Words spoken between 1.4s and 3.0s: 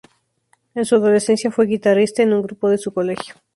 fue guitarrista en un grupo de su